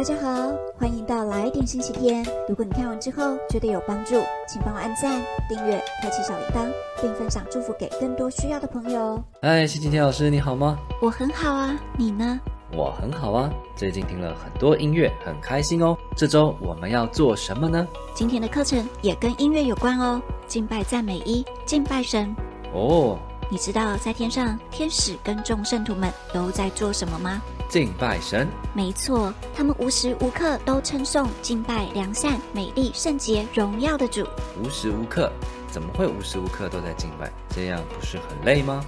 [0.00, 2.24] 大家好，欢迎到来点星期天。
[2.48, 4.14] 如果你看完之后觉得有帮助，
[4.48, 6.72] 请帮我按赞、订阅、开启小铃铛，
[7.02, 9.24] 并分享祝福给更多需要的朋友哦。
[9.42, 10.78] 嗨，星期天老师你好吗？
[11.02, 12.40] 我很好啊，你呢？
[12.72, 15.94] 我很好啊，最近听了很多音乐，很开心哦。
[16.16, 17.86] 这周我们要做什么呢？
[18.14, 22.34] 今天的课程也跟音乐有关哦，敬拜赞美一，敬拜神。
[22.72, 23.18] 哦，
[23.52, 27.42] 你知道在天上天使跟众圣徒们都在做什么吗？
[27.68, 28.46] 敬拜神。
[28.72, 34.24] 没错，他们无时无刻都称颂、敬拜良善、美丽、圣洁、荣耀的主。
[34.62, 35.32] 无时无刻，
[35.68, 37.28] 怎么会无时无刻都在敬拜？
[37.48, 38.84] 这样不是很累吗？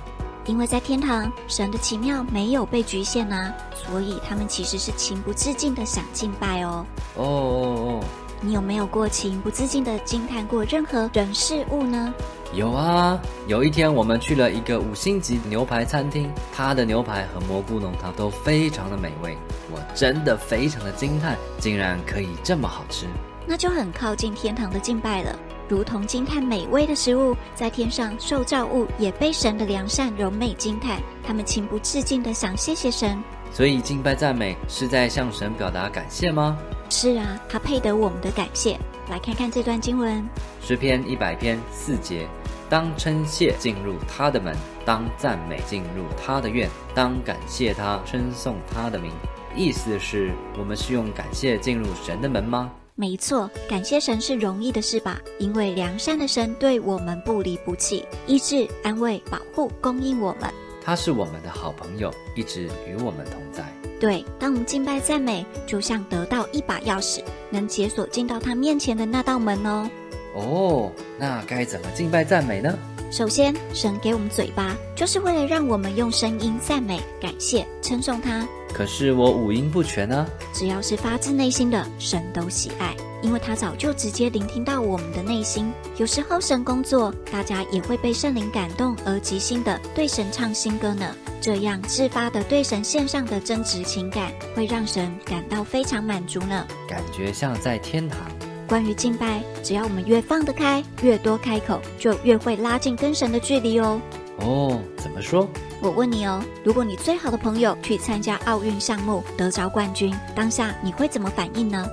[0.47, 6.87] 因为在天堂，神的奇妙没有被局限啊，所以他们其实是情不自禁的想敬拜哦。
[7.17, 8.05] 哦哦哦，
[8.45, 12.13] 你有没有过情不自禁的惊叹过任何人事物呢？
[12.53, 19.39] 有啊，有一天我们去了一个五星级牛排餐厅，它的牛排和蘑菇浓汤都非常的美味，
[19.71, 23.07] 我真的非常的惊叹，竟然可以这么好吃。
[23.47, 25.39] 那就很靠近天堂的敬拜了。
[25.69, 33.23] 如同惊叹美味的食物，在天上受造物也被神的良善柔美惊叹，他们情不自禁的想谢谢神。
[33.53, 36.59] 所以敬拜赞美是在向神表达感谢吗？
[36.93, 38.79] 是啊，他配得我们的感谢。
[39.09, 40.23] 来看看这段经文，
[40.63, 42.29] 诗篇一百篇四节，
[42.69, 49.11] 当称谢进入他的门，当赞美进入他的院，当感谢他，称颂他的名。
[49.57, 52.71] 意思是我们是用感谢进入神的门吗？
[52.95, 55.19] 没错，感谢神是容易的事吧？
[55.39, 60.53] 因为良善的神对我们不离不弃，医治、安慰、保护、供应我们。
[60.85, 63.65] 他是我们的好朋友，一直与我们同在。
[64.03, 67.21] 对，当我们敬拜赞美，就像得到一把钥匙，
[67.51, 69.89] 能解锁进到他面前的那道门哦。
[70.35, 72.77] 哦，那该怎么敬拜赞美呢？
[73.13, 78.45] 首先，神给我们嘴巴，就是为了让我们用声音赞美、感谢、称颂他。
[78.75, 80.27] 可是我五音不全啊！
[80.53, 85.73] 只要是发自内心的，神都喜爱，因为他早就直接聆听到我们的内心。
[85.97, 91.15] 有时候神工作，大家也会被圣灵感动而即兴的对神唱新歌呢。
[91.43, 96.65] 这样自发的对神献上的真挚情感，会让神感到非常满足呢。
[96.89, 98.17] 感觉像在天堂。
[98.69, 104.01] 关于敬拜，只要我们越放得开，越多开口，就越会拉近跟神的距离哦。
[104.39, 105.49] 哦，怎么说？
[105.81, 111.85] 我问你哦，如果你最好的朋友去参加奥运项目得着冠军，当下你会怎么反应呢？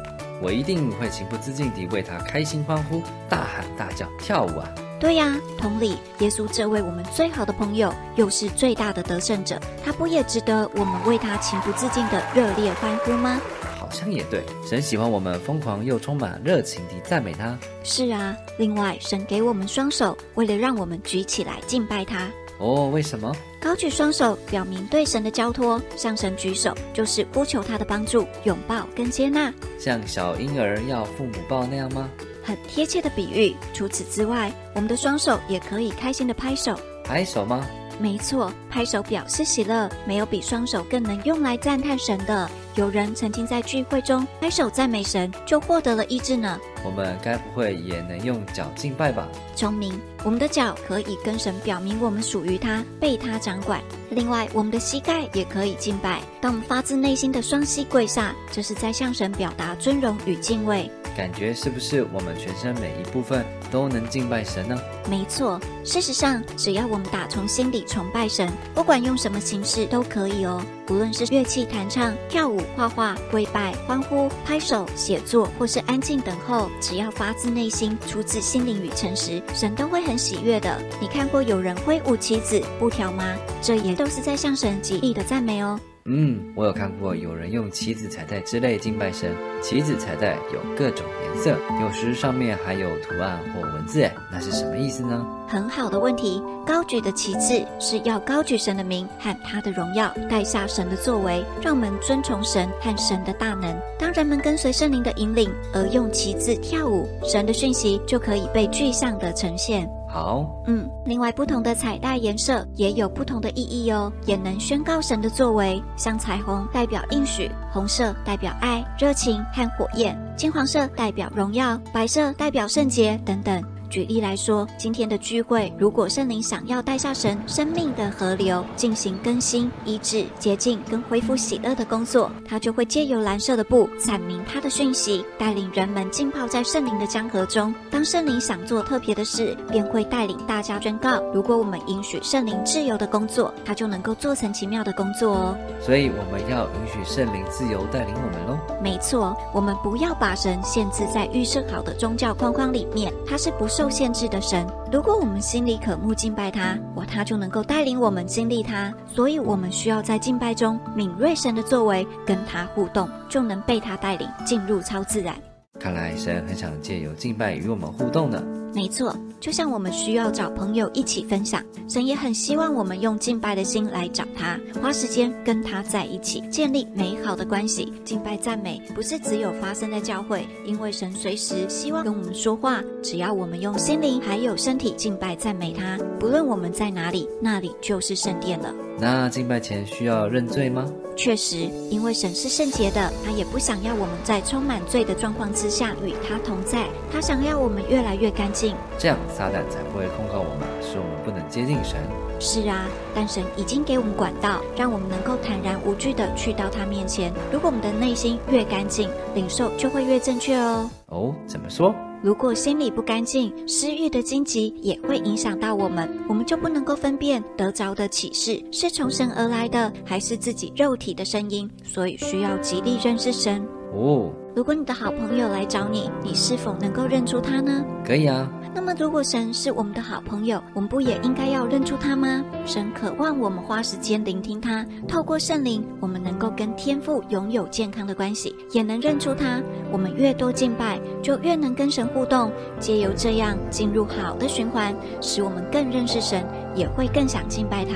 [0.44, 4.70] 我一定会情不自禁地为他开心欢呼、大喊大叫、跳舞啊！
[5.00, 13.40] 对呀，同理，耶稣这位我们最好的朋友，又是最大的得胜者，他不也值得我们为他情不自禁的热烈欢呼吗？
[13.80, 17.58] 好像也对，神喜欢我们疯狂又充满热情地赞美他。
[17.84, 22.30] 是啊，另外，神给我们双手，为了让我们举起来敬拜他。
[22.60, 23.34] 哦，为什么？
[23.62, 32.10] 高举双手表明对神的交托，向神举手就是呼求他的帮助、拥抱跟接纳，像小婴儿要父母抱那样吗？
[32.50, 33.56] 很贴切的比喻。
[33.74, 36.76] 除此之外，我们的双手也可以开心的拍手。
[37.04, 37.64] 拍手吗？
[38.02, 42.50] 没错，拍手表示喜乐，没有比双手更能用来赞叹神的。
[42.76, 46.58] 有人曾经在聚会中拍手赞美神，就获得了医治呢。
[46.86, 49.28] 我们该不会也能用脚敬拜吧？
[49.54, 53.82] 聪明，我们的脚可以跟神表明我们属于他，被他掌管。
[54.12, 56.22] 另外，我们的膝盖也可以敬拜。
[56.40, 60.90] 当我们发自内心的双膝跪下，这是在向神表达尊荣与敬畏。
[61.20, 64.80] 感觉是不是我们全身每一部分都能敬拜神呢？
[65.10, 70.64] 没错，事实上，只要我们打从心底崇拜神，不管用什么形式都可以哦。
[70.88, 80.82] 无论是乐器弹唱、跳舞、画画、跪拜、欢呼、拍手、写作，或是安静等候，只要发自内心、出自心灵与诚实，神都会很喜悦的。
[81.02, 83.36] 你看过有人挥舞旗子、布条吗？
[83.62, 85.78] 这也都是在向神极力的赞美哦。
[86.12, 89.32] 嗯，我有看过有人用旗子彩带之类敬拜神。
[89.62, 95.24] 旗子彩带有各种颜色，有时上面还有图案或文字，哎，那是什么意思呢？
[95.48, 96.42] 很好的问题。
[96.66, 103.76] 高举的旗帜是要高举神的名和他的荣耀，带下神的作为，让我们尊崇神和神的大能。
[103.98, 109.90] 当人们跟随圣灵的引领而用旗帜跳舞，神的讯息就可以被具象的呈现。
[110.12, 115.82] 好，嗯，另外不同的彩带颜色也有不同的意义哦，也能宣告神的作为。
[115.96, 123.64] 像彩虹代表应许，红色代表爱、热情和火焰，金黄色代表荣耀，白色代表圣洁等等。
[123.90, 137.74] 举例来说，今天的聚会，如果圣灵想要带下神生命的河流，进行更新、医治、洁净跟恢复喜乐的工作，他就会借由蓝色的布阐明他的讯息，带领人们浸泡在圣灵的江河中。
[137.90, 141.20] 当圣灵想做特别的事，便会带领大家宣告。
[141.34, 145.58] 如果我们允许圣灵自由的工作，他就能够做成奇妙的工作哦。
[145.82, 148.60] 所以我们要允许圣灵自由带领我们喽。
[148.84, 154.68] 没错，我们不要把神限制在预设好的宗教框框里面，他是不受限制的神。
[154.92, 158.94] 如果我们心里渴慕敬拜他，哇，他就能够带领我们经历他。
[159.08, 165.34] 所以，我们需要在敬拜中敏锐神的作为，跟他互动，就能被他带领进入超自然。
[165.80, 168.44] 看来神很想借由敬拜与我们互动呢。
[168.74, 177.92] 没错，就像我们需要找朋友一起分享，神也很希望我们用敬拜的心来找他，花时间跟他在一起，建立美好的关系。
[178.06, 182.82] 敬拜赞美不是只有发生在教会，因为神随时希望跟我们说话。
[183.02, 188.74] 只要我们用心灵还有身体敬拜赞美他，不论我们在哪里，那里就是圣殿了。
[189.02, 190.86] 那敬拜前需要认罪吗？
[191.16, 191.58] 确实，
[191.90, 196.88] 因为神是圣洁的，他也不想要我们在充满罪的状况之下与他同在。
[197.12, 201.98] 他想要我们越来越干净，这样撒旦才不会控告我们，使我们不能接近神。
[202.40, 207.34] 是啊，但神已经给我们管道，让我们能够坦然无惧的去到他面前。
[207.52, 210.90] 如果我们的内心越干净，领受就会越正确哦。
[211.08, 211.94] 哦，怎么说？
[212.22, 221.70] 如果心里不干净，私欲的荆棘也会影响到我们，我们就不能够分辨得着的启示是从神而来的，还是自己肉体的声音。
[221.84, 223.66] 所以需要极力认识神。
[223.94, 227.84] 哦，如果你的好朋友来找你，你是否能够认出他呢？
[228.06, 228.52] 可以啊。
[228.74, 232.44] 那么，如果神是我们的好朋友，我们不也应该要认出他吗？
[232.66, 239.62] 神渴望我们花时间聆听他，透过圣灵，我们能够跟天父拥有健康的关系，也能认出他。
[239.92, 246.46] 我们越多敬拜，就越能跟神互动，借由这样进入好的循环，使我们更认识神，
[246.76, 247.96] 也会更想敬拜他。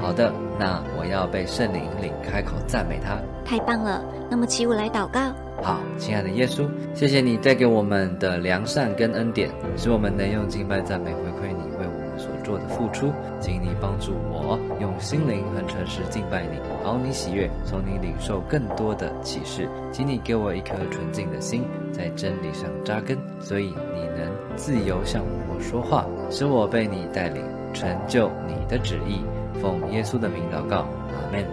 [0.00, 3.18] 好的，那我要被圣灵领开口赞美他。
[3.44, 4.02] 太棒了！
[4.30, 5.32] 那么，起舞来祷告。
[5.60, 13.12] 好，亲爱的耶稣，谢谢你带给我们的良善跟恩典，使我们能用敬拜赞美回馈你为我们所做的付出。
[13.40, 19.68] 请你帮助我用心灵和诚实敬拜你，讨你喜悦，从你领受更多的启示。
[19.92, 27.42] 请你给我一颗纯净的心，在真理上扎根，所以你能自由向我说话，使我被你带领，
[27.74, 29.20] 成就你的旨意。
[29.60, 31.44] 奉耶稣的名祷告，阿门。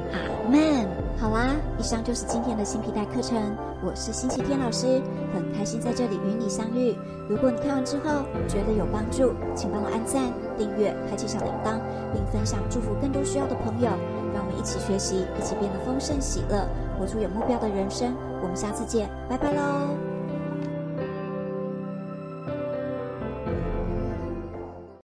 [0.43, 0.87] 阿门。
[1.17, 3.37] 好啦，以上就是今天的新皮带课程。
[3.81, 5.01] 我是星期天老师，
[5.33, 6.95] 很开心在这里与你相遇。
[7.29, 10.23] 如果你看完之后觉得有帮助，请帮我按赞、
[10.57, 11.79] 订阅、开启小铃铛，
[12.13, 13.89] 并分享祝福更多需要的朋友。
[14.33, 16.67] 让我们一起学习，一起变得丰盛喜乐，
[16.99, 18.13] 活出有目标的人生。
[18.41, 20.04] 我们下次见，拜拜喽。